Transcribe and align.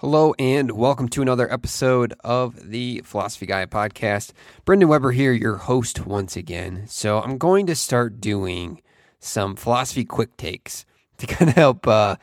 Hello 0.00 0.32
and 0.38 0.70
welcome 0.70 1.10
to 1.10 1.20
another 1.20 1.52
episode 1.52 2.14
of 2.24 2.70
the 2.70 3.02
Philosophy 3.04 3.44
Guy 3.44 3.66
podcast. 3.66 4.32
Brendan 4.64 4.88
Weber 4.88 5.12
here, 5.12 5.30
your 5.30 5.56
host 5.56 6.06
once 6.06 6.38
again. 6.38 6.84
So 6.86 7.20
I'm 7.20 7.36
going 7.36 7.66
to 7.66 7.76
start 7.76 8.18
doing 8.18 8.80
some 9.18 9.56
philosophy 9.56 10.06
quick 10.06 10.38
takes 10.38 10.86
to 11.18 11.26
kind 11.26 11.50
of 11.50 11.54
help, 11.54 11.86
uh, 11.86 12.16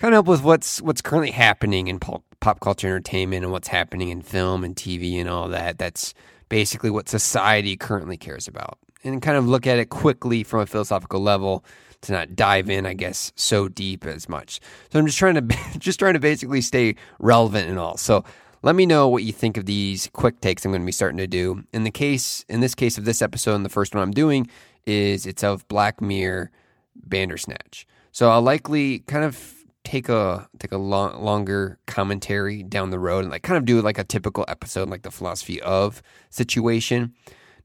kind 0.00 0.14
of 0.14 0.16
help 0.16 0.26
with 0.26 0.42
what's 0.42 0.82
what's 0.82 1.00
currently 1.00 1.30
happening 1.30 1.86
in 1.86 2.00
pop, 2.00 2.24
pop 2.40 2.58
culture 2.58 2.88
entertainment 2.88 3.44
and 3.44 3.52
what's 3.52 3.68
happening 3.68 4.08
in 4.08 4.20
film 4.20 4.64
and 4.64 4.74
TV 4.74 5.20
and 5.20 5.30
all 5.30 5.46
that. 5.46 5.78
That's 5.78 6.12
basically 6.48 6.90
what 6.90 7.08
society 7.08 7.76
currently 7.76 8.16
cares 8.16 8.48
about, 8.48 8.80
and 9.06 9.22
kind 9.22 9.36
of 9.36 9.46
look 9.46 9.66
at 9.66 9.78
it 9.78 9.90
quickly 9.90 10.42
from 10.42 10.60
a 10.60 10.66
philosophical 10.66 11.20
level 11.20 11.64
to 12.02 12.12
not 12.12 12.36
dive 12.36 12.68
in, 12.68 12.86
I 12.86 12.94
guess, 12.94 13.32
so 13.36 13.68
deep 13.68 14.04
as 14.04 14.28
much. 14.28 14.60
So 14.92 14.98
I'm 14.98 15.06
just 15.06 15.18
trying 15.18 15.34
to 15.34 15.56
just 15.78 15.98
trying 15.98 16.14
to 16.14 16.20
basically 16.20 16.60
stay 16.60 16.96
relevant 17.18 17.68
and 17.68 17.78
all. 17.78 17.96
So 17.96 18.24
let 18.62 18.74
me 18.74 18.86
know 18.86 19.08
what 19.08 19.22
you 19.22 19.32
think 19.32 19.56
of 19.56 19.66
these 19.66 20.10
quick 20.12 20.40
takes 20.40 20.64
I'm 20.64 20.72
going 20.72 20.82
to 20.82 20.86
be 20.86 20.92
starting 20.92 21.18
to 21.18 21.26
do. 21.26 21.64
In 21.72 21.84
the 21.84 21.90
case, 21.90 22.44
in 22.48 22.60
this 22.60 22.74
case 22.74 22.98
of 22.98 23.04
this 23.04 23.22
episode, 23.22 23.54
and 23.54 23.64
the 23.64 23.70
first 23.70 23.94
one 23.94 24.02
I'm 24.02 24.12
doing 24.12 24.48
is 24.86 25.26
it's 25.26 25.44
of 25.44 25.66
Black 25.68 26.00
Mirror 26.00 26.50
Bandersnatch. 26.96 27.86
So 28.12 28.30
I'll 28.30 28.42
likely 28.42 29.00
kind 29.00 29.24
of 29.24 29.54
take 29.84 30.08
a 30.08 30.48
take 30.58 30.72
a 30.72 30.78
long, 30.78 31.22
longer 31.22 31.78
commentary 31.86 32.62
down 32.62 32.90
the 32.90 32.98
road 32.98 33.20
and 33.20 33.30
like 33.30 33.42
kind 33.42 33.56
of 33.56 33.64
do 33.64 33.80
like 33.80 33.98
a 33.98 34.04
typical 34.04 34.44
episode, 34.48 34.88
like 34.88 35.02
the 35.02 35.10
philosophy 35.10 35.60
of 35.62 36.02
situation. 36.30 37.14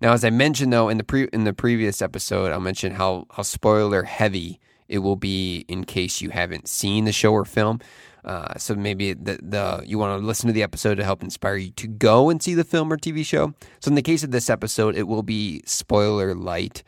Now, 0.01 0.13
as 0.13 0.25
I 0.25 0.31
mentioned 0.31 0.73
though 0.73 0.89
in 0.89 0.97
the 0.97 1.03
pre 1.03 1.25
in 1.31 1.43
the 1.43 1.53
previous 1.53 2.01
episode, 2.01 2.51
I'll 2.51 2.59
mention 2.59 2.93
how 2.93 3.27
how 3.31 3.43
spoiler 3.43 4.03
heavy 4.03 4.59
it 4.87 4.99
will 4.99 5.15
be 5.15 5.63
in 5.69 5.85
case 5.85 6.19
you 6.21 6.31
haven't 6.31 6.67
seen 6.67 7.05
the 7.05 7.13
show 7.13 7.31
or 7.31 7.45
film. 7.45 7.79
Uh, 8.25 8.55
so 8.57 8.75
maybe 8.75 9.13
the, 9.13 9.39
the 9.41 9.83
you 9.85 9.97
want 9.97 10.19
to 10.19 10.25
listen 10.25 10.47
to 10.47 10.53
the 10.53 10.63
episode 10.63 10.95
to 10.95 11.03
help 11.03 11.23
inspire 11.23 11.55
you 11.55 11.71
to 11.71 11.87
go 11.87 12.29
and 12.29 12.41
see 12.41 12.53
the 12.53 12.63
film 12.63 12.91
or 12.91 12.97
TV 12.97 13.25
show. 13.25 13.53
So 13.79 13.89
in 13.89 13.95
the 13.95 14.01
case 14.01 14.23
of 14.23 14.31
this 14.31 14.49
episode, 14.49 14.95
it 14.95 15.07
will 15.07 15.23
be 15.23 15.61
spoiler 15.65 16.35
light 16.35 16.83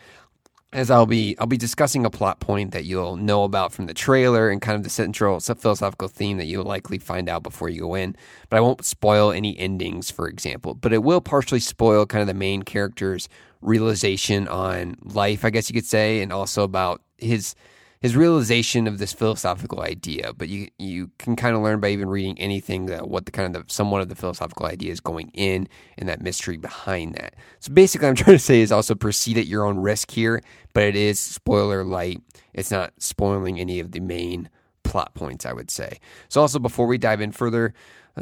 as 0.73 0.89
I'll 0.89 1.05
be 1.05 1.37
I'll 1.39 1.47
be 1.47 1.57
discussing 1.57 2.05
a 2.05 2.09
plot 2.09 2.39
point 2.39 2.71
that 2.71 2.83
you'll 2.83 3.15
know 3.15 3.43
about 3.43 3.71
from 3.71 3.85
the 3.85 3.93
trailer 3.93 4.49
and 4.49 4.61
kind 4.61 4.75
of 4.75 4.83
the 4.83 4.89
central 4.89 5.39
philosophical 5.39 6.07
theme 6.07 6.37
that 6.37 6.45
you'll 6.45 6.65
likely 6.65 6.97
find 6.97 7.29
out 7.29 7.43
before 7.43 7.69
you 7.69 7.81
go 7.81 7.95
in. 7.95 8.15
But 8.49 8.57
I 8.57 8.61
won't 8.61 8.83
spoil 8.83 9.31
any 9.31 9.57
endings, 9.57 10.09
for 10.09 10.27
example. 10.27 10.73
But 10.73 10.91
it 10.91 11.03
will 11.03 11.21
partially 11.21 11.59
spoil 11.59 12.05
kind 12.05 12.21
of 12.21 12.27
the 12.27 12.33
main 12.33 12.63
character's 12.63 13.29
realization 13.61 14.47
on 14.47 14.97
life, 15.03 15.45
I 15.45 15.51
guess 15.51 15.69
you 15.69 15.73
could 15.75 15.85
say, 15.85 16.21
and 16.21 16.33
also 16.33 16.63
about 16.63 17.01
his 17.17 17.55
his 18.03 18.17
realization 18.17 18.85
of 18.85 18.97
this 18.97 19.13
philosophical 19.13 19.81
idea. 19.81 20.33
But 20.33 20.49
you 20.49 20.67
you 20.77 21.09
can 21.17 21.37
kind 21.37 21.55
of 21.55 21.61
learn 21.61 21.79
by 21.79 21.87
even 21.87 22.09
reading 22.09 22.37
anything 22.37 22.85
that 22.87 23.07
what 23.07 23.25
the 23.25 23.31
kind 23.31 23.55
of 23.55 23.65
the, 23.65 23.73
somewhat 23.73 24.01
of 24.01 24.09
the 24.09 24.15
philosophical 24.15 24.65
idea 24.65 24.91
is 24.91 24.99
going 24.99 25.31
in 25.33 25.69
and 25.97 26.09
that 26.09 26.21
mystery 26.21 26.57
behind 26.57 27.15
that. 27.15 27.33
So 27.61 27.71
basically, 27.71 28.09
I'm 28.09 28.15
trying 28.23 28.35
to 28.35 28.43
say 28.43 28.59
is 28.61 28.73
also 28.73 28.93
proceed 28.93 29.37
at 29.37 29.47
your 29.47 29.65
own 29.65 29.79
risk 29.79 30.11
here, 30.11 30.43
but 30.73 30.83
it 30.83 30.97
is 30.97 31.17
spoiler 31.17 31.85
light. 31.85 32.21
It's 32.53 32.71
not 32.71 32.93
spoiling 32.99 33.57
any 33.57 33.79
of 33.79 33.93
the 33.93 34.01
main 34.01 34.49
plot 34.83 35.13
points, 35.15 35.45
I 35.45 35.53
would 35.53 35.71
say. 35.71 35.99
So 36.27 36.41
also 36.41 36.59
before 36.59 36.87
we 36.87 36.97
dive 36.97 37.21
in 37.21 37.31
further, 37.31 37.73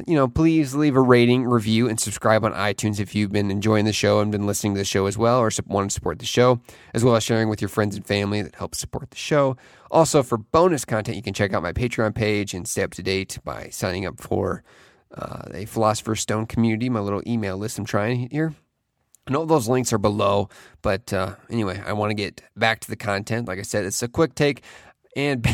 you 0.07 0.15
know, 0.15 0.27
please 0.27 0.73
leave 0.73 0.95
a 0.95 1.01
rating, 1.01 1.45
review, 1.45 1.89
and 1.89 1.99
subscribe 1.99 2.45
on 2.45 2.53
iTunes 2.53 2.99
if 2.99 3.13
you've 3.13 3.31
been 3.31 3.51
enjoying 3.51 3.83
the 3.83 3.91
show 3.91 4.21
and 4.21 4.31
been 4.31 4.47
listening 4.47 4.73
to 4.73 4.77
the 4.77 4.85
show 4.85 5.05
as 5.05 5.17
well, 5.17 5.39
or 5.39 5.49
want 5.67 5.89
to 5.89 5.93
support 5.93 6.19
the 6.19 6.25
show, 6.25 6.61
as 6.93 7.03
well 7.03 7.15
as 7.15 7.23
sharing 7.23 7.49
with 7.49 7.61
your 7.61 7.67
friends 7.67 7.95
and 7.95 8.05
family 8.05 8.41
that 8.41 8.55
helps 8.55 8.79
support 8.79 9.11
the 9.11 9.17
show. 9.17 9.57
Also, 9.89 10.23
for 10.23 10.37
bonus 10.37 10.85
content, 10.85 11.17
you 11.17 11.23
can 11.23 11.33
check 11.33 11.53
out 11.53 11.61
my 11.61 11.73
Patreon 11.73 12.15
page 12.15 12.53
and 12.53 12.67
stay 12.67 12.83
up 12.83 12.93
to 12.93 13.03
date 13.03 13.37
by 13.43 13.67
signing 13.69 14.05
up 14.05 14.21
for 14.21 14.63
uh, 15.13 15.43
a 15.53 15.65
Philosopher's 15.65 16.21
Stone 16.21 16.45
community, 16.45 16.89
my 16.89 17.01
little 17.01 17.21
email 17.27 17.57
list 17.57 17.77
I'm 17.77 17.85
trying 17.85 18.29
here. 18.29 18.55
And 19.27 19.35
all 19.35 19.45
those 19.45 19.67
links 19.67 19.93
are 19.93 19.97
below. 19.97 20.49
But 20.81 21.13
uh, 21.13 21.35
anyway, 21.49 21.81
I 21.85 21.93
want 21.93 22.11
to 22.11 22.15
get 22.15 22.41
back 22.55 22.79
to 22.81 22.89
the 22.89 22.95
content. 22.95 23.47
Like 23.47 23.59
I 23.59 23.63
said, 23.63 23.85
it's 23.85 24.01
a 24.01 24.07
quick 24.07 24.35
take. 24.35 24.63
And 25.15 25.45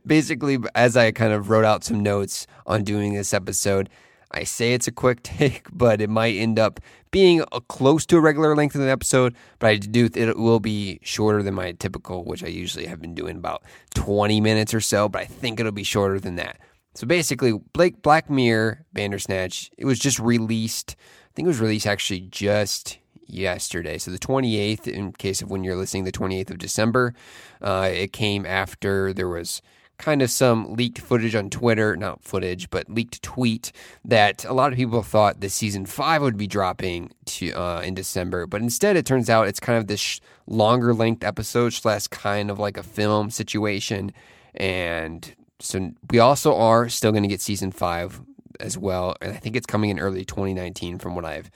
basically, 0.06 0.58
as 0.74 0.96
I 0.96 1.10
kind 1.10 1.32
of 1.32 1.50
wrote 1.50 1.64
out 1.64 1.84
some 1.84 2.02
notes 2.02 2.46
on 2.66 2.84
doing 2.84 3.14
this 3.14 3.32
episode, 3.32 3.88
I 4.30 4.44
say 4.44 4.74
it's 4.74 4.88
a 4.88 4.92
quick 4.92 5.22
take, 5.24 5.66
but 5.72 6.00
it 6.00 6.10
might 6.10 6.34
end 6.34 6.58
up 6.58 6.80
being 7.10 7.42
close 7.68 8.04
to 8.06 8.16
a 8.16 8.20
regular 8.20 8.54
length 8.54 8.74
of 8.74 8.82
the 8.82 8.90
episode. 8.90 9.34
But 9.58 9.68
I 9.68 9.76
do 9.76 10.08
it 10.14 10.36
will 10.36 10.60
be 10.60 10.98
shorter 11.02 11.42
than 11.42 11.54
my 11.54 11.72
typical, 11.72 12.24
which 12.24 12.44
I 12.44 12.48
usually 12.48 12.86
have 12.86 13.00
been 13.00 13.14
doing 13.14 13.36
about 13.36 13.62
20 13.94 14.40
minutes 14.40 14.74
or 14.74 14.80
so. 14.80 15.08
But 15.08 15.22
I 15.22 15.24
think 15.24 15.60
it'll 15.60 15.72
be 15.72 15.84
shorter 15.84 16.20
than 16.20 16.36
that. 16.36 16.58
So 16.94 17.06
basically, 17.06 17.52
Blake 17.52 18.02
Black 18.02 18.30
Mirror 18.30 18.86
Bandersnatch. 18.92 19.70
It 19.76 19.84
was 19.84 19.98
just 19.98 20.18
released. 20.18 20.96
I 20.98 21.32
think 21.34 21.46
it 21.46 21.48
was 21.48 21.60
released 21.60 21.86
actually 21.86 22.20
just 22.20 22.98
yesterday. 23.26 23.98
So 23.98 24.10
the 24.10 24.18
28th, 24.18 24.86
in 24.86 25.12
case 25.12 25.42
of 25.42 25.50
when 25.50 25.64
you're 25.64 25.76
listening, 25.76 26.04
the 26.04 26.12
28th 26.12 26.50
of 26.50 26.58
December. 26.58 27.14
Uh, 27.60 27.90
it 27.92 28.12
came 28.12 28.46
after 28.46 29.12
there 29.12 29.28
was 29.28 29.62
kind 29.98 30.20
of 30.22 30.30
some 30.30 30.74
leaked 30.74 30.98
footage 30.98 31.34
on 31.34 31.50
Twitter, 31.50 31.96
not 31.96 32.22
footage, 32.22 32.68
but 32.70 32.88
leaked 32.90 33.22
tweet 33.22 33.72
that 34.04 34.44
a 34.44 34.52
lot 34.52 34.72
of 34.72 34.76
people 34.76 35.02
thought 35.02 35.40
the 35.40 35.48
season 35.48 35.86
five 35.86 36.22
would 36.22 36.36
be 36.36 36.46
dropping 36.46 37.10
to, 37.24 37.52
uh, 37.52 37.80
in 37.80 37.94
December, 37.94 38.46
but 38.46 38.60
instead 38.60 38.96
it 38.96 39.06
turns 39.06 39.30
out 39.30 39.48
it's 39.48 39.60
kind 39.60 39.78
of 39.78 39.86
this 39.86 40.00
sh- 40.00 40.20
longer 40.46 40.92
length 40.92 41.24
episode 41.24 41.72
slash 41.72 42.06
kind 42.08 42.50
of 42.50 42.58
like 42.58 42.76
a 42.76 42.82
film 42.82 43.30
situation, 43.30 44.12
and 44.54 45.34
so 45.60 45.92
we 46.10 46.18
also 46.18 46.54
are 46.54 46.88
still 46.88 47.10
going 47.12 47.22
to 47.22 47.28
get 47.28 47.40
season 47.40 47.72
five 47.72 48.20
as 48.60 48.76
well, 48.76 49.16
and 49.22 49.32
I 49.32 49.36
think 49.36 49.56
it's 49.56 49.66
coming 49.66 49.90
in 49.90 49.98
early 49.98 50.24
2019 50.24 50.98
from 50.98 51.14
what 51.14 51.24
I've 51.24 51.50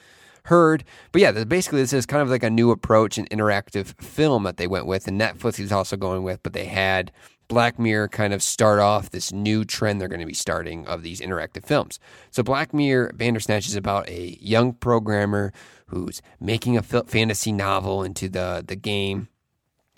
heard. 0.50 0.84
But 1.12 1.22
yeah, 1.22 1.44
basically 1.44 1.80
this 1.80 1.94
is 1.94 2.04
kind 2.04 2.22
of 2.22 2.28
like 2.28 2.42
a 2.42 2.50
new 2.50 2.70
approach 2.70 3.16
and 3.16 3.28
interactive 3.30 4.00
film 4.00 4.42
that 4.42 4.58
they 4.58 4.66
went 4.66 4.86
with, 4.86 5.08
and 5.08 5.18
Netflix 5.18 5.58
is 5.58 5.72
also 5.72 5.96
going 5.96 6.22
with. 6.22 6.42
But 6.42 6.52
they 6.52 6.66
had 6.66 7.10
Black 7.48 7.78
Mirror 7.78 8.08
kind 8.08 8.32
of 8.32 8.42
start 8.42 8.78
off 8.78 9.10
this 9.10 9.32
new 9.32 9.64
trend 9.64 10.00
they're 10.00 10.08
going 10.08 10.20
to 10.20 10.26
be 10.26 10.34
starting 10.34 10.86
of 10.86 11.02
these 11.02 11.20
interactive 11.20 11.64
films. 11.64 11.98
So 12.30 12.42
Black 12.42 12.74
Mirror 12.74 13.12
Bandersnatch 13.16 13.66
is 13.66 13.74
about 13.74 14.08
a 14.08 14.38
young 14.40 14.72
programmer 14.72 15.52
who's 15.86 16.22
making 16.38 16.76
a 16.76 16.82
fantasy 16.82 17.52
novel 17.52 18.04
into 18.04 18.28
the 18.28 18.64
the 18.66 18.76
game 18.76 19.28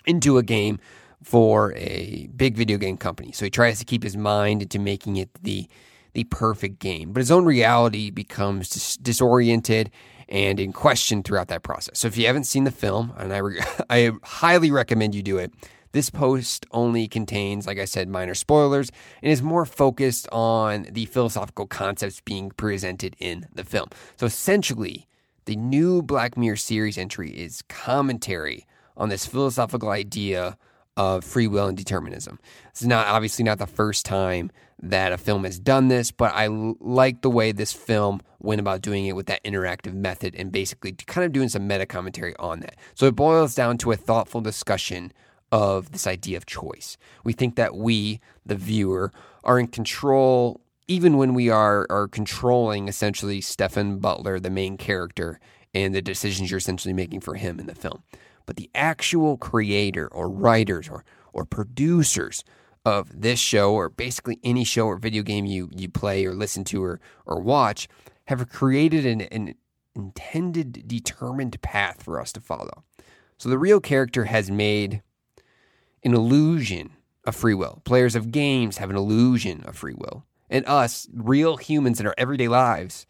into 0.05 0.37
a 0.37 0.43
game 0.43 0.79
for 1.23 1.73
a 1.75 2.27
big 2.35 2.55
video 2.55 2.77
game 2.77 2.97
company. 2.97 3.31
So 3.31 3.45
he 3.45 3.51
tries 3.51 3.79
to 3.79 3.85
keep 3.85 4.03
his 4.03 4.17
mind 4.17 4.61
into 4.61 4.79
making 4.79 5.17
it 5.17 5.29
the 5.41 5.67
the 6.13 6.25
perfect 6.25 6.79
game, 6.79 7.11
but 7.11 7.21
his 7.21 7.31
own 7.31 7.45
reality 7.45 8.11
becomes 8.11 8.69
dis- 8.69 8.97
disoriented 8.97 9.89
and 10.33 10.59
in 10.59 10.73
question 10.73 11.21
throughout 11.21 11.47
that 11.47 11.61
process. 11.61 11.99
So 11.99 12.07
if 12.07 12.17
you 12.17 12.25
haven't 12.25 12.45
seen 12.45 12.63
the 12.63 12.71
film, 12.71 13.13
and 13.17 13.31
I, 13.31 13.37
re- 13.37 13.61
I 13.89 14.11
highly 14.23 14.71
recommend 14.71 15.15
you 15.15 15.21
do 15.21 15.37
it, 15.37 15.53
this 15.91 16.09
post 16.09 16.65
only 16.71 17.07
contains, 17.07 17.67
like 17.67 17.77
I 17.77 17.85
said, 17.85 18.09
minor 18.09 18.33
spoilers 18.33 18.89
and 19.21 19.31
is 19.31 19.43
more 19.43 19.63
focused 19.63 20.27
on 20.31 20.87
the 20.91 21.05
philosophical 21.05 21.67
concepts 21.67 22.19
being 22.19 22.49
presented 22.49 23.15
in 23.19 23.45
the 23.53 23.63
film. 23.63 23.89
So 24.17 24.25
essentially, 24.25 25.07
the 25.45 25.55
new 25.55 26.01
Black 26.01 26.35
Mirror 26.35 26.55
series 26.55 26.97
entry 26.97 27.29
is 27.29 27.61
commentary 27.69 28.65
on 28.97 29.09
this 29.09 29.27
philosophical 29.27 29.89
idea 29.89 30.57
of 30.97 31.23
free 31.23 31.47
will 31.47 31.67
and 31.67 31.77
determinism. 31.77 32.39
It's 32.69 32.83
not 32.83 33.07
obviously 33.07 33.43
not 33.43 33.57
the 33.57 33.67
first 33.67 34.05
time 34.05 34.51
that 34.81 35.11
a 35.11 35.17
film 35.17 35.45
has 35.45 35.59
done 35.59 35.87
this, 35.87 36.11
but 36.11 36.33
I 36.33 36.45
l- 36.45 36.75
like 36.79 37.21
the 37.21 37.29
way 37.29 37.51
this 37.51 37.73
film 37.73 38.21
went 38.39 38.59
about 38.59 38.81
doing 38.81 39.05
it 39.05 39.15
with 39.15 39.27
that 39.27 39.43
interactive 39.43 39.93
method 39.93 40.35
and 40.35 40.51
basically 40.51 40.91
kind 40.91 41.25
of 41.25 41.31
doing 41.31 41.49
some 41.49 41.67
meta 41.67 41.85
commentary 41.85 42.35
on 42.37 42.59
that. 42.59 42.75
So 42.93 43.07
it 43.07 43.15
boils 43.15 43.55
down 43.55 43.77
to 43.79 43.91
a 43.91 43.95
thoughtful 43.95 44.41
discussion 44.41 45.13
of 45.51 45.91
this 45.91 46.05
idea 46.05 46.35
of 46.37 46.45
choice. 46.45 46.97
We 47.23 47.33
think 47.33 47.55
that 47.55 47.75
we, 47.75 48.19
the 48.45 48.55
viewer, 48.55 49.11
are 49.43 49.59
in 49.59 49.67
control 49.67 50.59
even 50.87 51.17
when 51.17 51.33
we 51.33 51.49
are 51.49 51.87
are 51.89 52.09
controlling 52.09 52.89
essentially 52.89 53.39
Stefan 53.39 53.99
Butler, 53.99 54.37
the 54.39 54.49
main 54.49 54.75
character, 54.75 55.39
and 55.73 55.95
the 55.95 56.01
decisions 56.01 56.51
you're 56.51 56.57
essentially 56.57 56.93
making 56.93 57.21
for 57.21 57.35
him 57.35 57.59
in 57.59 57.67
the 57.67 57.75
film 57.75 58.03
but 58.45 58.55
the 58.55 58.69
actual 58.75 59.37
creator 59.37 60.07
or 60.07 60.29
writers 60.29 60.89
or, 60.89 61.03
or 61.31 61.45
producers 61.45 62.43
of 62.85 63.21
this 63.21 63.39
show 63.39 63.73
or 63.73 63.89
basically 63.89 64.39
any 64.43 64.63
show 64.63 64.87
or 64.87 64.97
video 64.97 65.23
game 65.23 65.45
you, 65.45 65.69
you 65.71 65.89
play 65.89 66.25
or 66.25 66.33
listen 66.33 66.63
to 66.65 66.83
or, 66.83 66.99
or 67.25 67.39
watch 67.39 67.87
have 68.25 68.49
created 68.49 69.05
an, 69.05 69.21
an 69.21 69.55
intended 69.95 70.87
determined 70.87 71.61
path 71.61 72.03
for 72.03 72.19
us 72.19 72.31
to 72.33 72.41
follow. 72.41 72.83
So 73.37 73.49
the 73.49 73.57
real 73.57 73.79
character 73.79 74.25
has 74.25 74.49
made 74.49 75.01
an 76.03 76.13
illusion 76.13 76.91
of 77.25 77.35
free 77.35 77.53
will. 77.53 77.81
Players 77.85 78.15
of 78.15 78.31
games 78.31 78.77
have 78.77 78.89
an 78.89 78.95
illusion 78.95 79.63
of 79.65 79.77
free 79.77 79.95
will. 79.97 80.25
And 80.49 80.65
us, 80.67 81.07
real 81.13 81.57
humans 81.57 81.99
in 81.99 82.07
our 82.07 82.13
everyday 82.17 82.47
lives, 82.47 83.07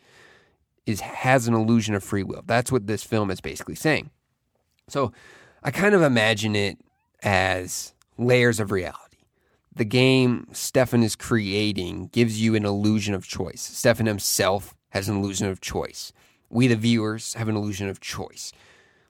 is 0.85 1.01
has 1.01 1.47
an 1.47 1.53
illusion 1.53 1.95
of 1.95 2.03
free 2.03 2.23
will. 2.23 2.43
That's 2.45 2.71
what 2.71 2.87
this 2.87 3.03
film 3.03 3.31
is 3.31 3.41
basically 3.41 3.75
saying. 3.75 4.11
So 4.87 5.11
I 5.63 5.71
kind 5.71 5.95
of 5.95 6.01
imagine 6.01 6.55
it 6.55 6.77
as 7.23 7.93
layers 8.17 8.59
of 8.59 8.71
reality. 8.71 9.17
the 9.75 9.85
game 9.85 10.47
Stefan 10.51 11.03
is 11.03 11.15
creating 11.15 12.07
gives 12.11 12.39
you 12.39 12.55
an 12.55 12.65
illusion 12.65 13.13
of 13.13 13.25
choice. 13.27 13.61
Stefan 13.61 14.05
himself 14.05 14.75
has 14.89 15.09
an 15.09 15.17
illusion 15.17 15.47
of 15.47 15.61
choice. 15.61 16.13
We, 16.49 16.67
the 16.67 16.75
viewers, 16.75 17.33
have 17.33 17.49
an 17.49 17.55
illusion 17.55 17.89
of 17.89 17.99
choice. 17.99 18.51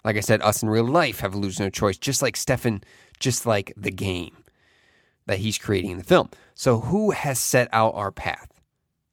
Like 0.05 0.15
I 0.15 0.21
said, 0.21 0.41
us 0.41 0.63
in 0.63 0.69
real 0.69 0.87
life 0.87 1.19
have 1.19 1.33
an 1.33 1.39
illusion 1.39 1.65
of 1.65 1.73
choice, 1.73 1.97
just 1.97 2.21
like 2.21 2.37
Stefan, 2.37 2.83
just 3.19 3.45
like 3.45 3.73
the 3.75 3.91
game 3.91 4.43
that 5.25 5.39
he's 5.39 5.57
creating 5.57 5.91
in 5.91 5.97
the 5.97 6.03
film. 6.03 6.29
So, 6.55 6.79
who 6.81 7.11
has 7.11 7.39
set 7.39 7.67
out 7.73 7.95
our 7.95 8.11
path? 8.11 8.49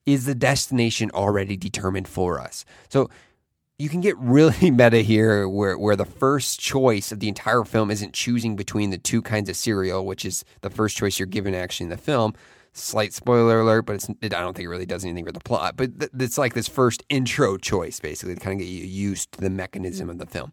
Is 0.07 0.27
the 0.27 0.35
destination 0.35 1.11
already 1.13 1.57
determined 1.57 2.09
for 2.09 2.41
us? 2.41 2.65
So, 2.89 3.11
you 3.81 3.89
can 3.89 4.03
get 4.03 4.17
really 4.19 4.71
meta 4.71 4.99
here 4.99 5.49
where, 5.49 5.79
where 5.79 5.97
the 5.97 6.05
first 6.05 6.61
choice 6.61 7.11
of 7.11 7.21
the 7.21 7.29
entire 7.29 7.65
film 7.65 7.91
isn't 7.91 8.13
choosing 8.13 8.55
between 8.55 8.91
the 8.91 8.99
two 8.99 9.23
kinds 9.23 9.49
of 9.49 9.57
cereal, 9.57 10.05
which 10.05 10.27
is 10.27 10.45
the 10.61 10.69
first 10.69 10.99
choice 10.99 11.19
you're 11.19 11.27
given 11.27 11.55
actually 11.55 11.85
in 11.85 11.91
the 11.91 11.97
film. 11.97 12.35
Slight 12.75 13.15
spoiler 13.15 13.61
alert, 13.61 13.83
but 13.83 13.95
it's, 13.95 14.09
I 14.09 14.29
don't 14.29 14.55
think 14.55 14.67
it 14.67 14.69
really 14.69 14.87
does 14.87 15.05
anything 15.05 15.25
for 15.25 15.33
the 15.33 15.41
plot. 15.41 15.77
But 15.77 15.99
th- 15.99 16.13
it's 16.21 16.37
like 16.37 16.53
this 16.53 16.69
first 16.69 17.03
intro 17.09 17.57
choice, 17.57 17.99
basically, 17.99 18.35
to 18.35 18.41
kind 18.41 18.61
of 18.61 18.67
get 18.67 18.71
you 18.71 18.85
used 18.85 19.33
to 19.33 19.41
the 19.41 19.51
mechanism 19.51 20.11
of 20.11 20.19
the 20.19 20.27
film. 20.27 20.53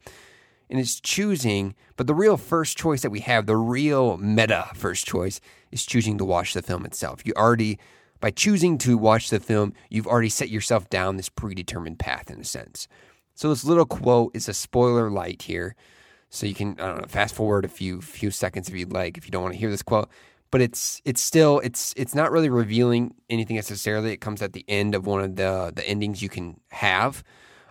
And 0.70 0.80
it's 0.80 1.00
choosing, 1.00 1.76
but 1.98 2.08
the 2.08 2.16
real 2.16 2.38
first 2.38 2.78
choice 2.78 3.02
that 3.02 3.12
we 3.12 3.20
have, 3.20 3.46
the 3.46 3.58
real 3.58 4.18
meta 4.18 4.70
first 4.74 5.06
choice, 5.06 5.40
is 5.72 5.86
choosing 5.86 6.18
to 6.18 6.26
watch 6.26 6.54
the 6.54 6.62
film 6.62 6.86
itself. 6.86 7.22
You 7.26 7.34
already, 7.38 7.78
by 8.20 8.32
choosing 8.32 8.78
to 8.80 8.98
watch 8.98 9.30
the 9.30 9.40
film, 9.40 9.74
you've 9.90 10.08
already 10.08 10.30
set 10.30 10.50
yourself 10.50 10.90
down 10.90 11.18
this 11.18 11.30
predetermined 11.30 12.00
path 12.00 12.32
in 12.32 12.40
a 12.40 12.46
sense. 12.46 12.88
So 13.38 13.50
this 13.50 13.64
little 13.64 13.86
quote 13.86 14.36
is 14.36 14.50
a 14.50 14.54
spoiler 14.54 15.12
light 15.12 15.44
here. 15.44 15.76
So 16.32 16.48
you 16.48 16.56
can 16.56 16.72
I 16.80 16.88
don't 16.88 17.02
know, 17.02 17.08
fast 17.08 17.36
forward 17.36 17.66
a 17.66 17.68
few 17.68 18.02
few 18.02 18.32
seconds 18.32 18.68
if 18.68 18.74
you'd 18.74 18.92
like, 18.92 19.16
if 19.16 19.26
you 19.26 19.32
don't 19.32 19.44
want 19.44 19.54
to 19.54 19.60
hear 19.60 19.70
this 19.70 19.84
quote. 19.84 20.10
But 20.50 20.62
it's 20.62 21.04
it's 21.06 21.22
still 21.22 21.60
it's 21.60 21.94
it's 21.96 22.16
not 22.16 22.32
really 22.32 22.50
revealing 22.50 23.14
anything 23.30 23.56
necessarily. 23.56 24.12
It 24.12 24.22
comes 24.22 24.42
at 24.42 24.54
the 24.54 24.66
end 24.68 24.96
of 24.96 25.06
one 25.06 25.22
of 25.22 25.36
the 25.36 25.72
the 25.74 25.88
endings 25.88 26.24
you 26.24 26.30
can 26.30 26.60
have, 26.72 27.24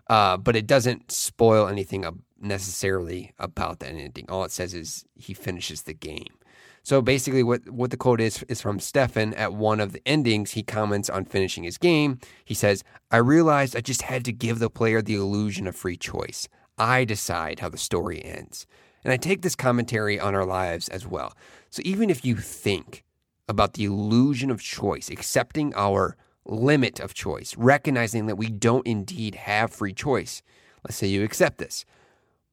uh, 0.08 0.36
but 0.36 0.54
it 0.54 0.68
doesn't 0.68 1.10
spoil 1.10 1.66
anything 1.66 2.04
necessarily 2.40 3.32
about 3.36 3.80
that 3.80 3.92
ending. 3.92 4.26
All 4.28 4.44
it 4.44 4.52
says 4.52 4.72
is 4.72 5.04
he 5.16 5.34
finishes 5.34 5.82
the 5.82 5.94
game. 5.94 6.38
So 6.86 7.02
basically, 7.02 7.42
what, 7.42 7.68
what 7.68 7.90
the 7.90 7.96
quote 7.96 8.20
is 8.20 8.44
is 8.44 8.60
from 8.60 8.78
Stefan 8.78 9.34
at 9.34 9.52
one 9.52 9.80
of 9.80 9.90
the 9.90 10.00
endings. 10.06 10.52
He 10.52 10.62
comments 10.62 11.10
on 11.10 11.24
finishing 11.24 11.64
his 11.64 11.78
game. 11.78 12.20
He 12.44 12.54
says, 12.54 12.84
I 13.10 13.16
realized 13.16 13.74
I 13.74 13.80
just 13.80 14.02
had 14.02 14.24
to 14.26 14.32
give 14.32 14.60
the 14.60 14.70
player 14.70 15.02
the 15.02 15.16
illusion 15.16 15.66
of 15.66 15.74
free 15.74 15.96
choice. 15.96 16.48
I 16.78 17.04
decide 17.04 17.58
how 17.58 17.70
the 17.70 17.76
story 17.76 18.24
ends. 18.24 18.68
And 19.02 19.12
I 19.12 19.16
take 19.16 19.42
this 19.42 19.56
commentary 19.56 20.20
on 20.20 20.36
our 20.36 20.44
lives 20.46 20.88
as 20.88 21.08
well. 21.08 21.32
So 21.70 21.82
even 21.84 22.08
if 22.08 22.24
you 22.24 22.36
think 22.36 23.02
about 23.48 23.72
the 23.72 23.84
illusion 23.84 24.52
of 24.52 24.62
choice, 24.62 25.10
accepting 25.10 25.74
our 25.74 26.16
limit 26.44 27.00
of 27.00 27.14
choice, 27.14 27.56
recognizing 27.58 28.26
that 28.26 28.36
we 28.36 28.46
don't 28.48 28.86
indeed 28.86 29.34
have 29.34 29.72
free 29.72 29.92
choice, 29.92 30.40
let's 30.84 30.98
say 30.98 31.08
you 31.08 31.24
accept 31.24 31.58
this. 31.58 31.84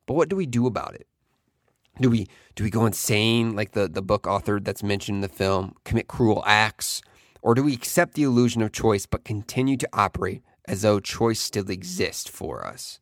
But 0.07 0.15
what 0.15 0.27
do 0.27 0.36
we 0.36 0.47
do 0.47 0.65
about 0.65 0.95
it? 0.95 1.06
Do 2.00 2.10
we 2.10 2.28
do 2.56 2.63
we 2.63 2.69
go 2.69 2.86
insane 2.86 3.56
like 3.56 3.72
the, 3.72 3.88
the 3.88 4.01
book 4.01 4.25
author 4.25 4.60
that's 4.60 4.84
mentioned 4.84 5.18
in 5.18 5.22
the 5.22 5.28
film, 5.28 5.75
commit 5.84 6.07
cruel 6.07 6.44
acts? 6.45 7.01
Or 7.42 7.54
do 7.54 7.63
we 7.63 7.74
accept 7.74 8.13
the 8.13 8.24
illusion 8.24 8.62
of 8.62 8.72
choice 8.72 9.06
but 9.06 9.25
continue 9.25 9.78
to 9.78 9.90
operate 9.94 10.44
as 10.66 10.81
though 10.81 11.00
choice 11.00 11.40
still 11.40 11.69
exists 11.69 12.30
for 12.30 12.66
us? 12.66 13.00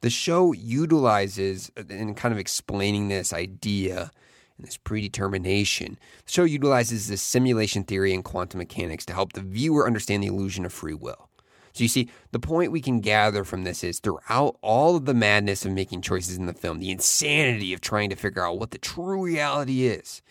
The 0.00 0.10
show 0.10 0.52
utilizes, 0.52 1.72
uh, 1.76 1.82
in 1.88 2.14
kind 2.14 2.32
of 2.32 2.38
explaining 2.38 3.08
this 3.08 3.32
idea 3.32 4.12
and 4.56 4.66
this 4.66 4.76
predetermination, 4.76 5.98
the 6.24 6.32
show 6.32 6.44
utilizes 6.44 7.08
this 7.08 7.22
simulation 7.22 7.82
theory 7.82 8.14
and 8.14 8.24
quantum 8.24 8.58
mechanics 8.58 9.04
to 9.06 9.12
help 9.12 9.32
the 9.32 9.40
viewer 9.40 9.86
understand 9.86 10.22
the 10.22 10.28
illusion 10.28 10.64
of 10.64 10.72
free 10.72 10.94
will. 10.94 11.28
So 11.76 11.82
you 11.82 11.88
see, 11.88 12.08
the 12.32 12.38
point 12.38 12.72
we 12.72 12.80
can 12.80 13.00
gather 13.00 13.44
from 13.44 13.64
this 13.64 13.84
is 13.84 13.98
throughout 13.98 14.56
all 14.62 14.96
of 14.96 15.04
the 15.04 15.12
madness 15.12 15.66
of 15.66 15.72
making 15.72 16.00
choices 16.00 16.38
in 16.38 16.46
the 16.46 16.54
film, 16.54 16.78
the 16.78 16.90
insanity 16.90 17.74
of 17.74 17.82
trying 17.82 18.08
to 18.08 18.16
figure 18.16 18.46
out 18.46 18.58
what 18.58 18.70
the 18.70 18.78
true 18.78 19.22
reality 19.22 19.84
is, 19.84 20.22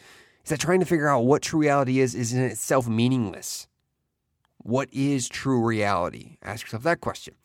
is 0.44 0.50
that 0.50 0.60
trying 0.60 0.80
to 0.80 0.88
figure 0.88 1.08
out 1.08 1.20
what 1.20 1.44
true 1.44 1.60
reality 1.60 2.00
is 2.00 2.16
is 2.16 2.34
in 2.34 2.42
itself 2.42 2.88
meaningless. 2.88 3.68
What 4.58 4.90
is 4.92 5.30
true 5.30 5.64
reality? 5.64 6.38
Ask 6.42 6.66
yourself 6.66 6.82
that 6.82 7.00
question. 7.00 7.36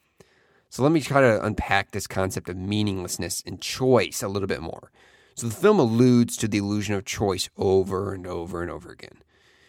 So 0.71 0.83
let 0.83 0.93
me 0.93 1.03
try 1.03 1.21
to 1.21 1.45
unpack 1.45 1.91
this 1.91 2.07
concept 2.07 2.49
of 2.49 2.57
meaninglessness 2.57 3.43
and 3.45 3.61
choice 3.61 4.23
a 4.23 4.29
little 4.29 4.49
bit 4.49 4.63
more. 4.63 4.91
So 5.35 5.47
the 5.47 5.55
film 5.55 5.79
alludes 5.79 6.39
to 6.39 6.49
the 6.49 6.57
illusion 6.57 6.95
of 6.95 7.05
choice 7.05 7.51
over 7.59 8.15
and 8.15 8.27
over 8.27 8.63
and 8.63 8.71
over 8.71 8.91
again. 8.91 9.19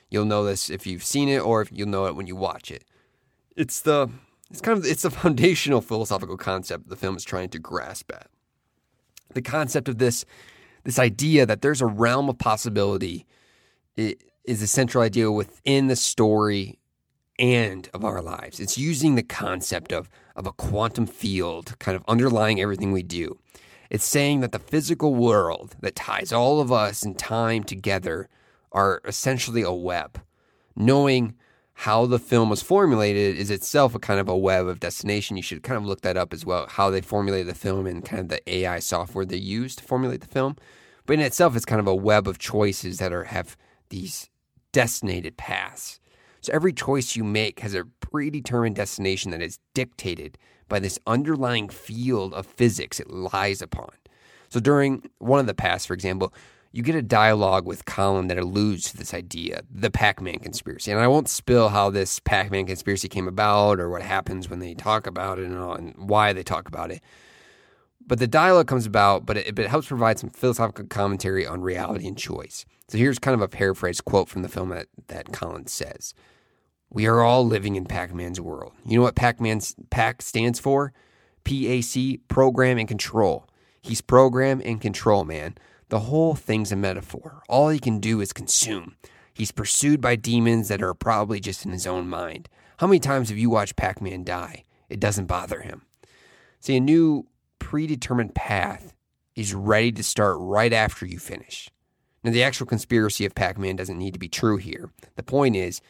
You'll 0.10 0.24
know 0.24 0.46
this 0.46 0.70
if 0.70 0.88
you've 0.88 1.04
seen 1.04 1.28
it 1.28 1.40
or 1.40 1.62
if 1.62 1.70
you'll 1.70 1.90
know 1.90 2.06
it 2.06 2.16
when 2.16 2.28
you 2.28 2.38
watch 2.38 2.72
it 2.72 2.86
it's 3.56 3.82
the 3.82 4.10
it's 4.50 4.62
kind 4.62 4.78
of 4.78 4.86
it's 4.86 5.04
the 5.04 5.12
foundational 5.24 5.82
philosophical 5.82 6.38
concept 6.38 6.90
the 6.90 6.96
film 6.96 7.16
is 7.16 7.24
trying 7.24 7.50
to 7.50 7.60
grasp 7.60 8.12
at. 8.12 8.28
The 9.34 9.42
concept 9.42 9.88
of 9.88 9.98
this 9.98 10.26
this 10.84 11.00
idea 11.00 11.46
that 11.46 11.62
there's 11.62 11.82
a 11.82 11.86
realm 11.86 12.30
of 12.30 12.38
possibility 12.38 13.26
is 13.96 14.62
a 14.62 14.68
central 14.68 15.04
idea 15.04 15.32
within 15.32 15.88
the 15.88 15.96
story 15.96 16.80
and 17.38 17.90
of 17.94 18.04
our 18.04 18.22
lives. 18.22 18.60
It's 18.60 18.78
using 18.78 19.16
the 19.16 19.24
concept 19.24 19.92
of 19.92 20.10
of 20.36 20.48
a 20.48 20.52
quantum 20.54 21.06
field 21.06 21.78
kind 21.80 21.96
of 21.96 22.04
underlying 22.08 22.62
everything 22.62 22.92
we 22.92 23.04
do. 23.04 23.38
It's 23.90 24.06
saying 24.06 24.40
that 24.40 24.54
the 24.54 24.60
physical 24.60 25.14
world 25.14 25.76
that 25.82 25.96
ties 25.96 26.32
all 26.32 26.62
of 26.62 26.72
us 26.72 27.04
in 27.04 27.16
time 27.16 27.64
together 27.64 28.30
are 28.72 29.02
essentially 29.06 29.64
a 29.64 29.72
web. 29.74 30.22
Knowing 30.78 31.36
how 31.82 32.06
the 32.06 32.20
film 32.20 32.48
was 32.48 32.62
formulated 32.62 33.36
is 33.36 33.50
itself 33.50 33.96
a 33.96 34.00
kind 34.00 34.20
of 34.20 34.30
a 34.30 34.38
web 34.38 34.68
of 34.68 34.80
destination. 34.80 35.36
You 35.36 35.42
should 35.42 35.64
kind 35.64 35.78
of 35.78 35.84
look 35.84 36.02
that 36.02 36.16
up 36.16 36.32
as 36.32 36.46
well, 36.46 36.68
how 36.70 36.92
they 36.92 37.02
formulated 37.02 37.48
the 37.48 37.58
film 37.58 37.88
and 37.88 38.06
kind 38.06 38.20
of 38.20 38.28
the 38.28 38.54
AI 38.54 38.78
software 38.78 39.26
they 39.26 39.38
used 39.38 39.80
to 39.80 39.84
formulate 39.84 40.22
the 40.22 40.28
film. 40.28 40.58
But 41.08 41.14
in 41.14 41.22
itself, 41.22 41.56
it's 41.56 41.66
kind 41.66 41.82
of 41.82 41.88
a 41.88 41.96
web 41.96 42.28
of 42.28 42.38
choices 42.38 43.00
that 43.00 43.12
are 43.12 43.24
have 43.24 43.58
these 43.90 44.30
destinated 44.72 45.38
paths. 45.38 46.00
So 46.42 46.54
every 46.54 46.72
choice 46.72 47.16
you 47.16 47.24
make 47.24 47.62
has 47.62 47.74
a 47.74 47.86
predetermined 48.00 48.76
destination 48.76 49.32
that 49.32 49.42
is 49.42 49.58
dictated 49.74 50.38
by 50.70 50.78
this 50.78 51.00
underlying 51.08 51.68
field 51.68 52.36
of 52.36 52.46
physics 52.46 53.00
it 53.00 53.10
lies 53.10 53.60
upon. 53.60 53.90
So 54.50 54.60
during 54.60 55.10
one 55.18 55.40
of 55.40 55.48
the 55.48 55.56
paths, 55.56 55.88
for 55.88 55.96
example, 55.96 56.32
you 56.72 56.84
get 56.84 56.96
a 56.96 57.02
dialogue 57.02 57.66
with 57.66 57.86
Colin 57.86 58.28
that 58.28 58.38
alludes 58.38 58.92
to 58.92 58.98
this 58.98 59.14
idea, 59.14 59.64
the 59.70 59.92
Pac 59.92 60.22
Man 60.22 60.40
conspiracy. 60.40 60.92
And 60.92 61.02
I 61.02 61.08
won't 61.08 61.28
spill 61.28 61.70
how 61.70 61.90
this 61.90 62.20
Pac 62.20 62.50
Man 62.50 62.66
conspiracy 62.66 63.10
came 63.10 63.28
about 63.28 63.80
or 63.80 63.90
what 63.90 64.02
happens 64.02 64.50
when 64.50 64.60
they 64.60 64.74
talk 64.74 65.06
about 65.06 65.38
it 65.38 65.46
and, 65.46 65.58
all, 65.58 65.74
and 65.74 65.94
why 65.98 66.32
they 66.32 66.44
talk 66.44 66.68
about 66.68 66.92
it. 66.92 67.02
But 68.06 68.20
the 68.20 68.28
dialogue 68.28 68.68
comes 68.68 68.86
about, 68.86 69.26
but 69.26 69.38
it, 69.38 69.56
but 69.56 69.66
it 69.66 69.70
helps 69.70 69.88
provide 69.88 70.18
some 70.18 70.30
philosophical 70.30 70.86
commentary 70.86 71.46
on 71.46 71.62
reality 71.62 72.08
and 72.08 72.18
choice. 72.18 72.66
So 72.88 72.98
here's 72.98 73.20
kind 73.20 73.36
of 73.36 73.42
a 73.42 73.48
paraphrase 73.48 74.02
quote 74.02 74.30
from 74.30 74.42
the 74.42 74.50
film 74.50 74.70
that, 74.70 74.88
that 75.08 75.32
Colin 75.34 75.68
says 75.68 76.14
We 76.90 77.06
are 77.06 77.22
all 77.22 77.46
living 77.46 77.76
in 77.76 77.86
Pac 77.86 78.14
Man's 78.14 78.40
world. 78.40 78.74
You 78.86 78.98
know 78.98 79.04
what 79.04 79.16
Pac 79.16 79.42
Man's 79.42 79.76
PAC 79.90 80.22
stands 80.22 80.60
for? 80.60 80.94
PAC, 81.44 82.20
program 82.28 82.78
and 82.78 82.88
control. 82.88 83.48
He's 83.82 84.02
program 84.02 84.62
and 84.64 84.80
control, 84.80 85.26
man. 85.26 85.56
The 85.92 86.00
whole 86.00 86.36
thing's 86.36 86.72
a 86.72 86.78
metaphor. 86.78 87.44
All 87.50 87.68
he 87.68 87.78
can 87.78 88.00
do 88.00 88.22
is 88.22 88.32
consume. 88.32 88.96
He's 89.34 89.52
pursued 89.52 90.00
by 90.00 90.16
demons 90.16 90.70
that 90.70 90.82
are 90.82 90.94
probably 90.94 91.42
just 91.42 91.66
in 91.66 91.74
his 91.74 91.86
own 91.86 92.08
mind. 92.08 92.48
How 92.78 92.88
many 92.88 93.02
times 93.02 93.28
have 93.28 93.38
you 93.38 93.50
watched 93.50 93.76
Pac 93.76 94.02
Man 94.02 94.24
die? 94.24 94.64
It 94.88 95.02
doesn't 95.02 95.26
bother 95.26 95.60
him. 95.60 95.82
See, 96.62 96.78
a 96.78 96.80
new 96.80 97.28
predetermined 97.60 98.34
path 98.34 98.94
is 99.36 99.54
ready 99.54 99.92
to 99.92 100.02
start 100.02 100.38
right 100.40 100.72
after 100.72 101.06
you 101.06 101.20
finish. 101.20 101.70
Now, 102.24 102.32
the 102.32 102.44
actual 102.44 102.68
conspiracy 102.68 103.26
of 103.26 103.36
Pac 103.36 103.58
Man 103.58 103.76
doesn't 103.76 104.00
need 104.00 104.14
to 104.14 104.20
be 104.20 104.30
true 104.30 104.56
here. 104.56 104.92
The 105.18 105.24
point 105.24 105.58
is, 105.58 105.82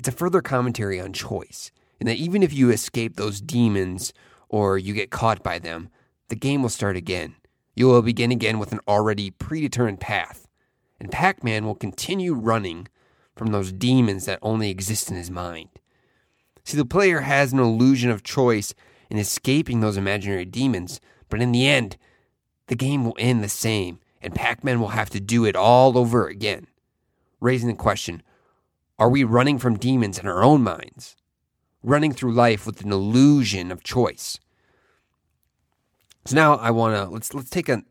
it's 0.00 0.08
a 0.08 0.12
further 0.12 0.42
commentary 0.42 1.00
on 1.00 1.12
choice, 1.12 1.70
and 2.00 2.08
that 2.08 2.16
even 2.16 2.42
if 2.42 2.52
you 2.52 2.70
escape 2.70 3.14
those 3.14 3.40
demons 3.40 4.12
or 4.48 4.78
you 4.78 4.94
get 4.94 5.12
caught 5.12 5.44
by 5.44 5.60
them, 5.60 5.90
the 6.26 6.34
game 6.34 6.60
will 6.60 6.70
start 6.70 6.96
again. 6.96 7.36
You 7.74 7.88
will 7.88 8.02
begin 8.02 8.30
again 8.30 8.58
with 8.58 8.72
an 8.72 8.80
already 8.86 9.30
predetermined 9.30 10.00
path, 10.00 10.46
and 11.00 11.10
Pac 11.10 11.42
Man 11.42 11.64
will 11.64 11.74
continue 11.74 12.34
running 12.34 12.88
from 13.34 13.48
those 13.48 13.72
demons 13.72 14.26
that 14.26 14.38
only 14.42 14.70
exist 14.70 15.10
in 15.10 15.16
his 15.16 15.30
mind. 15.30 15.68
See, 16.64 16.76
the 16.76 16.84
player 16.84 17.20
has 17.20 17.52
an 17.52 17.58
illusion 17.58 18.10
of 18.10 18.22
choice 18.22 18.74
in 19.10 19.18
escaping 19.18 19.80
those 19.80 19.96
imaginary 19.96 20.44
demons, 20.44 21.00
but 21.28 21.42
in 21.42 21.52
the 21.52 21.66
end, 21.66 21.96
the 22.68 22.76
game 22.76 23.04
will 23.04 23.16
end 23.18 23.42
the 23.42 23.48
same, 23.48 23.98
and 24.22 24.34
Pac 24.34 24.62
Man 24.62 24.80
will 24.80 24.88
have 24.88 25.10
to 25.10 25.20
do 25.20 25.44
it 25.44 25.56
all 25.56 25.98
over 25.98 26.28
again. 26.28 26.68
Raising 27.40 27.68
the 27.68 27.74
question 27.74 28.22
are 28.96 29.10
we 29.10 29.24
running 29.24 29.58
from 29.58 29.76
demons 29.76 30.20
in 30.20 30.26
our 30.28 30.44
own 30.44 30.62
minds? 30.62 31.16
Running 31.82 32.12
through 32.12 32.32
life 32.32 32.64
with 32.64 32.82
an 32.82 32.92
illusion 32.92 33.72
of 33.72 33.82
choice? 33.82 34.38
So 36.26 36.36
now 36.36 36.54
I 36.56 36.70
want 36.70 36.94
to 36.96 37.04
let's 37.04 37.34
let's 37.34 37.50
take 37.50 37.68
a 37.68 37.82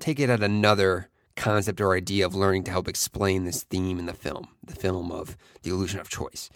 take 0.00 0.18
it 0.18 0.30
at 0.30 0.42
another 0.42 1.10
concept 1.36 1.80
or 1.80 1.94
idea 1.94 2.24
of 2.24 2.34
learning 2.34 2.64
to 2.64 2.70
help 2.70 2.88
explain 2.88 3.44
this 3.44 3.64
theme 3.64 3.98
in 3.98 4.06
the 4.06 4.14
film, 4.14 4.48
the 4.64 4.74
film 4.74 5.12
of 5.12 5.36
the 5.62 5.70
illusion 5.70 6.00
of 6.00 6.08
choice. 6.08 6.48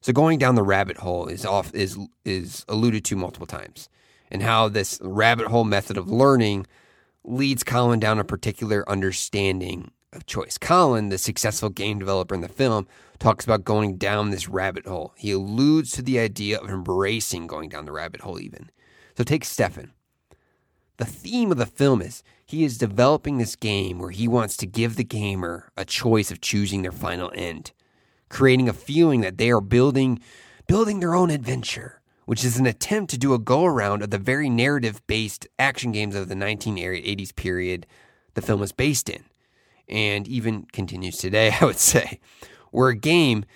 So 0.00 0.12
going 0.12 0.38
down 0.38 0.56
the 0.56 0.62
rabbit 0.64 0.98
hole 0.98 1.26
is 1.26 1.46
off 1.46 1.72
is 1.74 1.96
is 2.24 2.64
alluded 2.68 3.04
to 3.04 3.16
multiple 3.16 3.46
times, 3.46 3.88
and 4.30 4.42
how 4.42 4.68
this 4.68 4.98
rabbit 5.02 5.46
hole 5.46 5.64
method 5.64 5.96
of 5.96 6.10
learning 6.10 6.66
leads 7.22 7.62
Colin 7.62 8.00
down 8.00 8.18
a 8.18 8.24
particular 8.24 8.88
understanding 8.88 9.92
of 10.12 10.26
choice. 10.26 10.58
Colin, 10.58 11.10
the 11.10 11.18
successful 11.18 11.68
game 11.68 12.00
developer 12.00 12.34
in 12.34 12.40
the 12.40 12.48
film, 12.48 12.88
talks 13.20 13.44
about 13.44 13.62
going 13.62 13.98
down 13.98 14.30
this 14.30 14.48
rabbit 14.48 14.86
hole. 14.86 15.12
He 15.16 15.30
alludes 15.30 15.92
to 15.92 16.02
the 16.02 16.18
idea 16.18 16.58
of 16.58 16.70
embracing 16.70 17.46
going 17.46 17.68
down 17.68 17.84
the 17.84 17.92
rabbit 17.92 18.22
hole, 18.22 18.40
even. 18.40 18.70
So 19.16 19.22
take 19.22 19.44
Stefan. 19.44 19.92
The 21.00 21.06
theme 21.06 21.50
of 21.50 21.56
the 21.56 21.64
film 21.64 22.02
is 22.02 22.22
he 22.44 22.62
is 22.62 22.76
developing 22.76 23.38
this 23.38 23.56
game 23.56 23.98
where 23.98 24.10
he 24.10 24.28
wants 24.28 24.54
to 24.58 24.66
give 24.66 24.96
the 24.96 25.02
gamer 25.02 25.72
a 25.74 25.82
choice 25.82 26.30
of 26.30 26.42
choosing 26.42 26.82
their 26.82 26.92
final 26.92 27.32
end, 27.34 27.72
creating 28.28 28.68
a 28.68 28.74
feeling 28.74 29.22
that 29.22 29.38
they 29.38 29.50
are 29.50 29.62
building 29.62 30.20
building 30.66 31.00
their 31.00 31.14
own 31.14 31.30
adventure, 31.30 32.02
which 32.26 32.44
is 32.44 32.58
an 32.58 32.66
attempt 32.66 33.10
to 33.12 33.18
do 33.18 33.32
a 33.32 33.38
go 33.38 33.64
around 33.64 34.02
of 34.02 34.10
the 34.10 34.18
very 34.18 34.50
narrative 34.50 35.00
based 35.06 35.48
action 35.58 35.90
games 35.90 36.14
of 36.14 36.28
the 36.28 36.34
1980s 36.34 37.34
period 37.34 37.86
the 38.34 38.42
film 38.42 38.60
was 38.60 38.72
based 38.72 39.08
in, 39.08 39.24
and 39.88 40.28
even 40.28 40.66
continues 40.70 41.16
today, 41.16 41.50
I 41.62 41.64
would 41.64 41.78
say, 41.78 42.20
where 42.72 42.90
a 42.90 42.94
game 42.94 43.46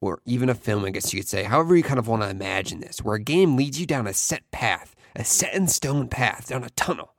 or 0.00 0.22
even 0.26 0.48
a 0.48 0.56
film, 0.56 0.84
I 0.84 0.90
guess 0.90 1.14
you 1.14 1.20
could 1.20 1.28
say, 1.28 1.44
however 1.44 1.76
you 1.76 1.84
kind 1.84 2.00
of 2.00 2.08
want 2.08 2.22
to 2.22 2.28
imagine 2.28 2.80
this, 2.80 3.04
where 3.04 3.14
a 3.14 3.20
game 3.20 3.54
leads 3.54 3.78
you 3.78 3.86
down 3.86 4.08
a 4.08 4.12
set 4.12 4.50
path, 4.50 4.96
a 5.16 5.24
set 5.24 5.54
in 5.54 5.66
stone 5.66 6.08
path, 6.08 6.48
down 6.48 6.64
a 6.64 6.70
tunnel, 6.70 7.14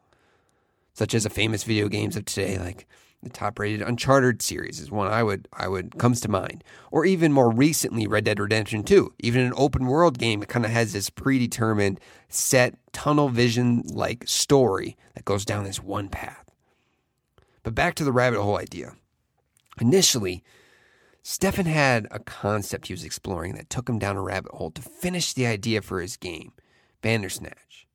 such 0.93 1.13
as 1.13 1.25
a 1.25 1.29
famous 1.29 1.63
video 1.63 1.87
games 1.87 2.15
of 2.15 2.25
today, 2.25 2.57
like 2.57 2.87
the 3.23 3.29
top 3.29 3.59
rated 3.59 3.81
Uncharted 3.81 4.41
series 4.41 4.79
is 4.79 4.89
one 4.89 5.07
I 5.07 5.21
would 5.21 5.47
I 5.53 5.67
would 5.67 5.97
comes 5.99 6.21
to 6.21 6.29
mind. 6.29 6.63
Or 6.89 7.05
even 7.05 7.31
more 7.31 7.51
recently, 7.51 8.07
Red 8.07 8.23
Dead 8.23 8.39
Redemption 8.39 8.83
2. 8.83 9.13
Even 9.19 9.45
an 9.45 9.53
open 9.55 9.85
world 9.85 10.17
game, 10.17 10.41
it 10.41 10.49
kind 10.49 10.65
of 10.65 10.71
has 10.71 10.93
this 10.93 11.09
predetermined 11.09 11.99
set 12.29 12.75
tunnel 12.93 13.29
vision 13.29 13.83
like 13.85 14.27
story 14.27 14.97
that 15.13 15.25
goes 15.25 15.45
down 15.45 15.65
this 15.65 15.83
one 15.83 16.09
path. 16.09 16.51
But 17.63 17.75
back 17.75 17.93
to 17.95 18.03
the 18.03 18.11
rabbit 18.11 18.41
hole 18.41 18.57
idea. 18.57 18.95
Initially, 19.79 20.43
Stefan 21.21 21.65
had 21.65 22.07
a 22.09 22.19
concept 22.19 22.87
he 22.87 22.93
was 22.93 23.03
exploring 23.03 23.53
that 23.53 23.69
took 23.69 23.87
him 23.87 23.99
down 23.99 24.17
a 24.17 24.21
rabbit 24.21 24.51
hole 24.53 24.71
to 24.71 24.81
finish 24.81 25.33
the 25.33 25.45
idea 25.45 25.81
for 25.81 26.01
his 26.01 26.17
game, 26.17 26.53
Bandersnatch. 27.01 27.87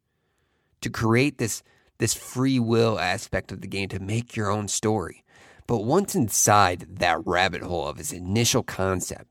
To 0.83 0.91
create 0.91 1.39
this, 1.39 1.63
this 1.99 2.15
free 2.15 2.59
will 2.59 2.99
aspect 2.99 3.53
of 3.53 3.61
the 3.61 3.67
game 3.67 3.89
to 3.89 3.99
make 3.99 4.37
your 4.37 4.51
own 4.51 4.69
story. 4.69 5.25
But 5.67 5.85
once 5.85 6.15
inside 6.15 6.87
that 6.99 7.27
rabbit 7.27 7.63
hole 7.63 7.89
of 7.89 7.99
his 7.99 8.13
initial 8.13 8.63
concept, 8.63 9.27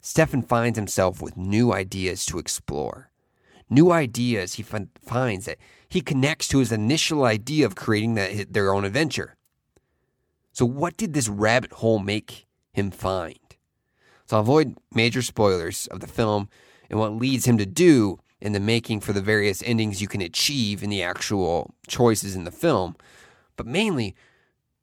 Stefan 0.00 0.42
finds 0.42 0.78
himself 0.78 1.20
with 1.20 1.36
new 1.36 1.72
ideas 1.72 2.24
to 2.26 2.38
explore. 2.38 3.10
New 3.68 3.92
ideas 3.92 4.54
he 4.54 4.62
finds 4.62 5.44
that 5.46 5.58
he 5.88 6.00
connects 6.00 6.48
to 6.48 6.58
his 6.58 6.72
initial 6.72 7.24
idea 7.24 7.66
of 7.66 7.74
creating 7.74 8.14
that, 8.14 8.52
their 8.52 8.72
own 8.72 8.84
adventure. 8.84 9.36
So, 10.52 10.64
what 10.64 10.96
did 10.96 11.12
this 11.12 11.28
rabbit 11.28 11.72
hole 11.74 11.98
make 11.98 12.46
him 12.72 12.90
find? 12.90 13.38
So, 14.26 14.36
I'll 14.36 14.42
avoid 14.42 14.76
major 14.92 15.22
spoilers 15.22 15.86
of 15.88 16.00
the 16.00 16.06
film 16.06 16.48
and 16.88 16.98
what 16.98 17.12
leads 17.12 17.46
him 17.46 17.58
to 17.58 17.66
do 17.66 18.18
in 18.40 18.52
the 18.52 18.60
making 18.60 19.00
for 19.00 19.12
the 19.12 19.20
various 19.20 19.62
endings 19.64 20.00
you 20.00 20.08
can 20.08 20.20
achieve 20.20 20.82
in 20.82 20.90
the 20.90 21.02
actual 21.02 21.74
choices 21.86 22.34
in 22.34 22.44
the 22.44 22.50
film. 22.50 22.96
But 23.56 23.66
mainly, 23.66 24.14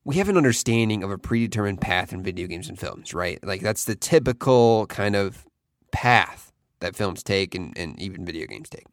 we 0.03 0.15
have 0.15 0.29
an 0.29 0.37
understanding 0.37 1.03
of 1.03 1.11
a 1.11 1.17
predetermined 1.17 1.81
path 1.81 2.13
in 2.13 2.23
video 2.23 2.47
games 2.47 2.69
and 2.69 2.79
films, 2.79 3.13
right? 3.13 3.43
Like, 3.43 3.61
that's 3.61 3.85
the 3.85 3.95
typical 3.95 4.85
kind 4.87 5.15
of 5.15 5.45
path 5.91 6.53
that 6.79 6.95
films 6.95 7.23
take 7.23 7.55
and, 7.55 7.77
and 7.77 7.99
even 7.99 8.25
video 8.25 8.45
games 8.45 8.69
take. 8.69 8.85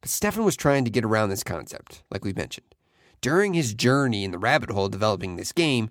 But 0.00 0.10
Stefan 0.10 0.44
was 0.44 0.56
trying 0.56 0.84
to 0.84 0.90
get 0.90 1.04
around 1.04 1.28
this 1.28 1.44
concept, 1.44 2.02
like 2.10 2.24
we 2.24 2.32
mentioned. 2.32 2.74
During 3.20 3.54
his 3.54 3.72
journey 3.72 4.24
in 4.24 4.32
the 4.32 4.38
rabbit 4.38 4.70
hole 4.70 4.88
developing 4.88 5.36
this 5.36 5.52
game, 5.52 5.88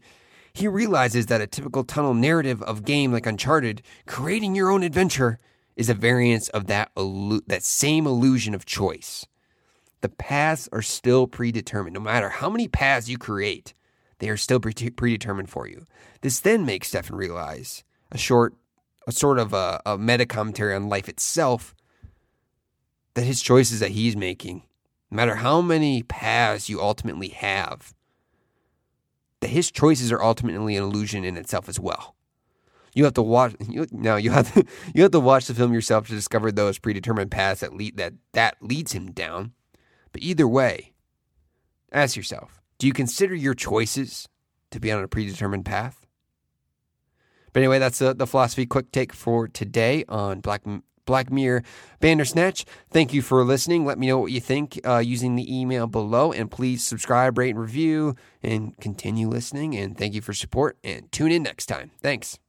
he 0.53 0.67
realizes 0.67 1.27
that 1.27 1.39
a 1.39 1.47
typical 1.47 1.85
tunnel 1.85 2.13
narrative 2.13 2.61
of 2.63 2.83
game 2.83 3.13
like 3.13 3.25
Uncharted, 3.25 3.81
creating 4.05 4.53
your 4.53 4.69
own 4.69 4.83
adventure, 4.83 5.39
is 5.81 5.89
a 5.89 5.95
variance 5.95 6.47
of 6.49 6.67
that 6.67 6.91
that 6.95 7.63
same 7.63 8.05
illusion 8.05 8.53
of 8.53 8.65
choice. 8.65 9.25
The 10.01 10.09
paths 10.09 10.69
are 10.71 10.81
still 10.81 11.27
predetermined. 11.27 11.95
No 11.95 11.99
matter 11.99 12.29
how 12.29 12.49
many 12.49 12.67
paths 12.67 13.09
you 13.09 13.17
create, 13.17 13.73
they 14.19 14.29
are 14.29 14.37
still 14.37 14.59
pre- 14.59 14.73
predetermined 14.73 15.49
for 15.49 15.67
you. 15.67 15.87
This 16.21 16.39
then 16.39 16.65
makes 16.65 16.89
Stefan 16.89 17.17
realize 17.17 17.83
a 18.11 18.17
short, 18.17 18.53
a 19.07 19.11
sort 19.11 19.39
of 19.39 19.53
a, 19.53 19.81
a 19.85 19.97
meta 19.97 20.27
commentary 20.27 20.75
on 20.75 20.87
life 20.87 21.09
itself. 21.09 21.75
That 23.15 23.25
his 23.25 23.41
choices 23.41 23.79
that 23.79 23.91
he's 23.91 24.15
making 24.15 24.63
no 25.09 25.15
matter 25.15 25.35
how 25.35 25.61
many 25.61 26.03
paths 26.03 26.69
you 26.69 26.79
ultimately 26.79 27.29
have, 27.29 27.93
that 29.41 29.49
his 29.49 29.71
choices 29.71 30.11
are 30.11 30.23
ultimately 30.23 30.77
an 30.77 30.83
illusion 30.83 31.25
in 31.25 31.37
itself 31.37 31.67
as 31.67 31.79
well. 31.79 32.15
You 32.93 33.03
have 33.05 33.13
to 33.13 33.21
watch 33.21 33.55
you. 33.69 33.85
You 33.91 34.31
have 34.31 34.53
to, 34.53 34.65
you 34.93 35.03
have 35.03 35.11
to 35.11 35.19
watch 35.19 35.47
the 35.47 35.53
film 35.53 35.73
yourself 35.73 36.07
to 36.07 36.13
discover 36.13 36.51
those 36.51 36.79
predetermined 36.79 37.31
paths 37.31 37.61
that 37.61 37.73
lead 37.73 37.97
that 37.97 38.13
that 38.33 38.57
leads 38.61 38.91
him 38.93 39.11
down. 39.11 39.53
But 40.11 40.21
either 40.21 40.47
way, 40.47 40.93
ask 41.91 42.15
yourself: 42.15 42.61
Do 42.79 42.87
you 42.87 42.93
consider 42.93 43.35
your 43.35 43.53
choices 43.53 44.27
to 44.71 44.79
be 44.79 44.91
on 44.91 45.03
a 45.03 45.07
predetermined 45.07 45.65
path? 45.65 46.05
But 47.53 47.61
anyway, 47.61 47.79
that's 47.79 47.99
the, 47.99 48.13
the 48.13 48.27
philosophy 48.27 48.65
quick 48.65 48.91
take 48.91 49.13
for 49.13 49.47
today 49.47 50.05
on 50.07 50.39
Black 50.39 50.61
Black 51.05 51.31
Mirror 51.31 51.63
Bandersnatch. 51.99 52.65
Thank 52.89 53.13
you 53.13 53.21
for 53.21 53.43
listening. 53.43 53.85
Let 53.85 53.99
me 53.99 54.07
know 54.07 54.19
what 54.19 54.31
you 54.31 54.39
think 54.39 54.79
uh, 54.85 54.99
using 54.99 55.35
the 55.35 55.59
email 55.59 55.87
below. 55.87 56.31
And 56.31 56.49
please 56.49 56.85
subscribe, 56.85 57.37
rate, 57.37 57.51
and 57.51 57.59
review, 57.59 58.15
and 58.41 58.77
continue 58.79 59.27
listening. 59.27 59.75
And 59.75 59.97
thank 59.97 60.13
you 60.13 60.21
for 60.21 60.33
support. 60.33 60.77
And 60.83 61.11
tune 61.11 61.31
in 61.31 61.43
next 61.43 61.65
time. 61.65 61.91
Thanks. 62.01 62.39